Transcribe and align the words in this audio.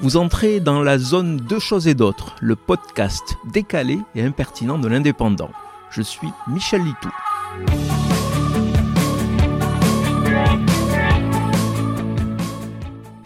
Vous 0.00 0.16
entrez 0.16 0.58
dans 0.58 0.82
la 0.82 0.98
zone 0.98 1.36
Deux 1.36 1.60
choses 1.60 1.86
et 1.86 1.94
d'autres, 1.94 2.34
le 2.40 2.56
podcast 2.56 3.36
décalé 3.52 3.98
et 4.16 4.22
impertinent 4.22 4.78
de 4.78 4.88
l'indépendant. 4.88 5.52
Je 5.90 6.02
suis 6.02 6.28
Michel 6.48 6.82
Litou. 6.82 7.10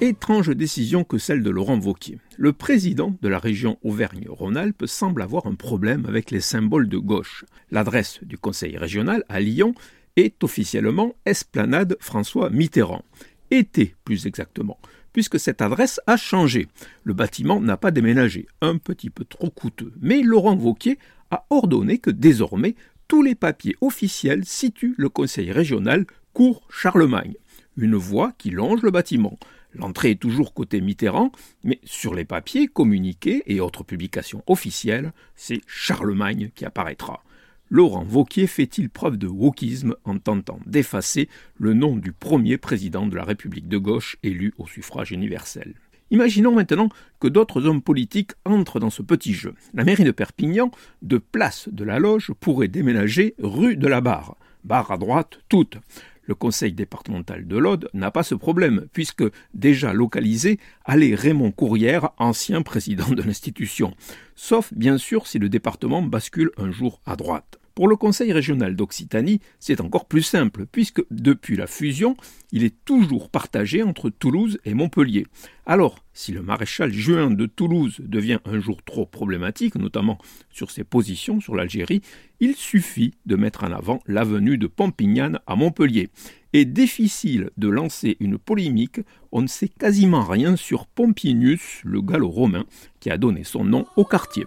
Étrange 0.00 0.50
décision 0.50 1.04
que 1.04 1.18
celle 1.18 1.42
de 1.42 1.50
Laurent 1.50 1.78
Vauquier. 1.78 2.18
Le 2.36 2.52
président 2.52 3.16
de 3.22 3.28
la 3.28 3.38
région 3.38 3.78
Auvergne-Rhône-Alpes 3.82 4.86
semble 4.86 5.22
avoir 5.22 5.46
un 5.46 5.54
problème 5.54 6.04
avec 6.06 6.32
les 6.32 6.40
symboles 6.40 6.88
de 6.88 6.98
gauche. 6.98 7.44
L'adresse 7.70 8.18
du 8.22 8.36
conseil 8.38 8.76
régional 8.76 9.24
à 9.28 9.38
Lyon 9.38 9.74
est 10.16 10.42
officiellement 10.42 11.14
Esplanade 11.24 11.96
François 12.00 12.50
Mitterrand. 12.50 13.04
Était 13.52 13.94
plus 14.04 14.26
exactement, 14.26 14.78
puisque 15.16 15.40
cette 15.40 15.62
adresse 15.62 15.98
a 16.06 16.18
changé. 16.18 16.68
Le 17.02 17.14
bâtiment 17.14 17.58
n'a 17.58 17.78
pas 17.78 17.90
déménagé, 17.90 18.46
un 18.60 18.76
petit 18.76 19.08
peu 19.08 19.24
trop 19.24 19.48
coûteux. 19.48 19.94
Mais 19.98 20.20
Laurent 20.20 20.56
Vauquier 20.56 20.98
a 21.30 21.46
ordonné 21.48 21.96
que 21.96 22.10
désormais 22.10 22.74
tous 23.08 23.22
les 23.22 23.34
papiers 23.34 23.76
officiels 23.80 24.44
situent 24.44 24.94
le 24.98 25.08
conseil 25.08 25.52
régional 25.52 26.04
cours 26.34 26.68
Charlemagne, 26.68 27.32
une 27.78 27.96
voie 27.96 28.34
qui 28.36 28.50
longe 28.50 28.82
le 28.82 28.90
bâtiment. 28.90 29.38
L'entrée 29.72 30.10
est 30.10 30.20
toujours 30.20 30.52
côté 30.52 30.82
Mitterrand, 30.82 31.32
mais 31.64 31.80
sur 31.82 32.14
les 32.14 32.26
papiers, 32.26 32.66
communiqués 32.66 33.42
et 33.46 33.60
autres 33.60 33.84
publications 33.84 34.44
officielles, 34.46 35.14
c'est 35.34 35.62
Charlemagne 35.66 36.50
qui 36.54 36.66
apparaîtra. 36.66 37.24
Laurent 37.68 38.04
Vauquier 38.04 38.46
fait-il 38.46 38.88
preuve 38.88 39.16
de 39.16 39.26
wokisme 39.26 39.96
en 40.04 40.18
tentant 40.18 40.60
d'effacer 40.66 41.28
le 41.56 41.74
nom 41.74 41.96
du 41.96 42.12
premier 42.12 42.58
président 42.58 43.06
de 43.06 43.16
la 43.16 43.24
République 43.24 43.66
de 43.66 43.76
gauche 43.76 44.16
élu 44.22 44.54
au 44.56 44.68
suffrage 44.68 45.10
universel? 45.10 45.74
Imaginons 46.12 46.54
maintenant 46.54 46.90
que 47.18 47.26
d'autres 47.26 47.66
hommes 47.66 47.82
politiques 47.82 48.32
entrent 48.44 48.78
dans 48.78 48.90
ce 48.90 49.02
petit 49.02 49.34
jeu. 49.34 49.54
La 49.74 49.82
mairie 49.82 50.04
de 50.04 50.12
Perpignan, 50.12 50.70
de 51.02 51.18
place 51.18 51.68
de 51.72 51.82
la 51.82 51.98
Loge, 51.98 52.30
pourrait 52.38 52.68
déménager 52.68 53.34
rue 53.40 53.76
de 53.76 53.88
la 53.88 54.00
Barre. 54.00 54.36
Barre 54.62 54.92
à 54.92 54.98
droite, 54.98 55.40
toute. 55.48 55.78
Le 56.26 56.34
conseil 56.34 56.72
départemental 56.72 57.46
de 57.46 57.56
l'Aude 57.56 57.88
n'a 57.94 58.10
pas 58.10 58.22
ce 58.22 58.34
problème, 58.34 58.86
puisque 58.92 59.24
déjà 59.54 59.92
localisé 59.92 60.58
allait 60.84 61.14
Raymond 61.14 61.52
Courrière, 61.52 62.10
ancien 62.18 62.62
président 62.62 63.08
de 63.08 63.22
l'institution. 63.22 63.94
Sauf 64.34 64.72
bien 64.74 64.98
sûr 64.98 65.26
si 65.26 65.38
le 65.38 65.48
département 65.48 66.02
bascule 66.02 66.50
un 66.56 66.70
jour 66.70 67.00
à 67.06 67.16
droite. 67.16 67.58
Pour 67.76 67.88
le 67.88 67.96
Conseil 67.96 68.32
régional 68.32 68.74
d'Occitanie, 68.74 69.40
c'est 69.60 69.82
encore 69.82 70.06
plus 70.06 70.22
simple, 70.22 70.64
puisque 70.64 71.02
depuis 71.10 71.56
la 71.56 71.66
fusion, 71.66 72.16
il 72.50 72.64
est 72.64 72.74
toujours 72.86 73.28
partagé 73.28 73.82
entre 73.82 74.08
Toulouse 74.08 74.58
et 74.64 74.72
Montpellier. 74.72 75.26
Alors, 75.66 76.02
si 76.14 76.32
le 76.32 76.40
maréchal 76.40 76.90
Juin 76.90 77.30
de 77.30 77.44
Toulouse 77.44 78.00
devient 78.00 78.38
un 78.46 78.60
jour 78.60 78.82
trop 78.82 79.04
problématique, 79.04 79.74
notamment 79.74 80.16
sur 80.50 80.70
ses 80.70 80.84
positions 80.84 81.38
sur 81.38 81.54
l'Algérie, 81.54 82.00
il 82.40 82.56
suffit 82.56 83.12
de 83.26 83.36
mettre 83.36 83.64
en 83.64 83.72
avant 83.72 84.00
l'avenue 84.06 84.56
de 84.56 84.68
Pompignane 84.68 85.40
à 85.46 85.54
Montpellier. 85.54 86.08
Et 86.54 86.64
difficile 86.64 87.50
de 87.58 87.68
lancer 87.68 88.16
une 88.20 88.38
polémique, 88.38 89.00
on 89.32 89.42
ne 89.42 89.48
sait 89.48 89.68
quasiment 89.68 90.24
rien 90.24 90.56
sur 90.56 90.86
Pompinius, 90.86 91.82
le 91.84 92.00
gallo-romain, 92.00 92.64
qui 93.00 93.10
a 93.10 93.18
donné 93.18 93.44
son 93.44 93.64
nom 93.64 93.84
au 93.96 94.06
quartier. 94.06 94.46